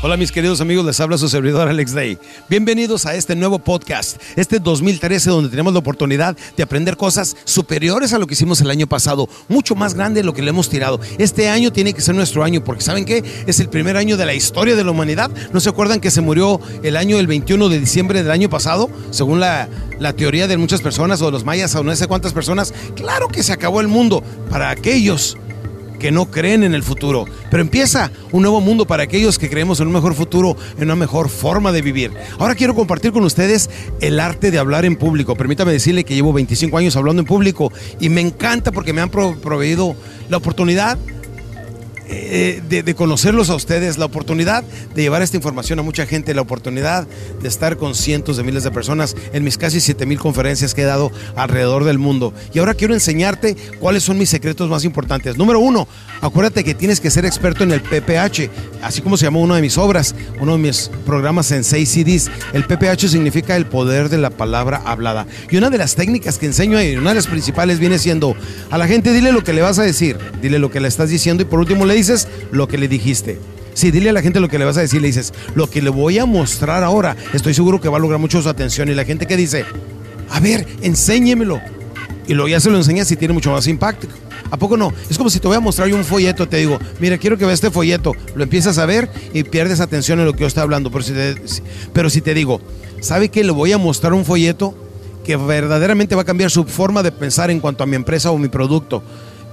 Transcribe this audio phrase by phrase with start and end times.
[0.00, 2.18] Hola mis queridos amigos, les habla su servidor Alex Day.
[2.48, 8.12] Bienvenidos a este nuevo podcast, este 2013 donde tenemos la oportunidad de aprender cosas superiores
[8.12, 10.68] a lo que hicimos el año pasado, mucho más grande de lo que le hemos
[10.68, 11.00] tirado.
[11.18, 13.24] Este año tiene que ser nuestro año porque ¿saben qué?
[13.48, 15.32] Es el primer año de la historia de la humanidad.
[15.52, 18.88] ¿No se acuerdan que se murió el año el 21 de diciembre del año pasado?
[19.10, 19.68] Según la,
[19.98, 22.72] la teoría de muchas personas o de los mayas o no sé cuántas personas.
[22.94, 25.36] Claro que se acabó el mundo para aquellos
[25.98, 27.26] que no creen en el futuro.
[27.50, 30.96] Pero empieza un nuevo mundo para aquellos que creemos en un mejor futuro, en una
[30.96, 32.12] mejor forma de vivir.
[32.38, 35.36] Ahora quiero compartir con ustedes el arte de hablar en público.
[35.36, 39.10] Permítame decirle que llevo 25 años hablando en público y me encanta porque me han
[39.10, 39.96] proveído
[40.28, 40.98] la oportunidad
[42.10, 46.40] eh, de, conocerlos a ustedes, la oportunidad de llevar esta información a mucha gente, la
[46.40, 47.06] oportunidad
[47.42, 50.82] de estar con cientos de miles de personas en mis casi 7 mil conferencias que
[50.82, 52.32] he dado alrededor del mundo.
[52.54, 55.36] Y ahora quiero enseñarte cuáles son mis secretos más importantes.
[55.36, 55.86] Número uno,
[56.22, 58.50] acuérdate que tienes que ser experto en el PPH,
[58.82, 62.30] así como se llamó una de mis obras, uno de mis programas en 6 CDs.
[62.54, 65.26] El PPH significa el poder de la palabra hablada.
[65.50, 68.34] Y una de las técnicas que enseño ahí, una de las principales viene siendo,
[68.70, 71.10] a la gente dile lo que le vas a decir, dile lo que le estás
[71.10, 73.38] diciendo y por último le dices lo que le dijiste.
[73.74, 75.80] Sí, dile a la gente lo que le vas a decir, le dices, lo que
[75.80, 78.88] le voy a mostrar ahora, estoy seguro que va a lograr mucho su atención.
[78.88, 79.64] Y la gente que dice,
[80.30, 81.60] a ver, enséñemelo.
[82.26, 84.08] Y luego ya se lo enseñas y tiene mucho más impacto.
[84.50, 84.92] ¿A poco no?
[85.10, 87.44] Es como si te voy a mostrar yo un folleto, te digo, mira, quiero que
[87.44, 88.14] veas este folleto.
[88.34, 90.90] Lo empiezas a ver y pierdes atención en lo que yo estoy hablando.
[90.90, 91.34] Pero si te,
[91.92, 92.60] pero si te digo,
[93.00, 94.74] ¿sabe que le voy a mostrar un folleto
[95.24, 98.38] que verdaderamente va a cambiar su forma de pensar en cuanto a mi empresa o
[98.38, 99.02] mi producto?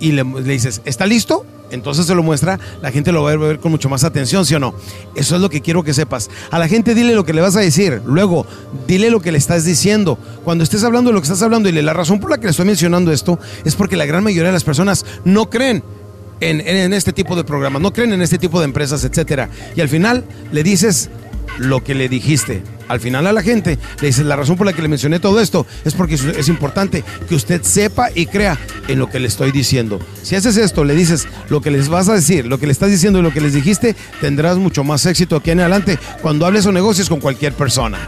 [0.00, 1.46] Y le, dices, ¿está listo?
[1.70, 4.56] entonces se lo muestra, la gente lo va a ver con mucho más atención, ¿sí
[4.56, 4.74] o no?
[5.14, 6.28] Eso es lo que quiero que sepas.
[6.50, 8.44] A la gente dile lo que le vas a decir, luego
[8.88, 10.18] dile lo que le estás diciendo.
[10.44, 12.50] Cuando estés hablando de lo que estás hablando, y la razón por la que le
[12.50, 15.84] estoy mencionando esto es porque la gran mayoría de las personas no creen
[16.40, 19.48] en, en este tipo de programas, no creen en este tipo de empresas, etcétera.
[19.76, 21.10] Y al final le dices
[21.58, 22.62] lo que le dijiste.
[22.88, 25.40] Al final a la gente le dices, la razón por la que le mencioné todo
[25.40, 28.58] esto es porque es importante que usted sepa y crea
[28.90, 29.98] en lo que le estoy diciendo.
[30.22, 32.90] Si haces esto, le dices lo que les vas a decir, lo que le estás
[32.90, 36.66] diciendo y lo que les dijiste, tendrás mucho más éxito aquí en adelante cuando hables
[36.66, 37.98] o negocies con cualquier persona.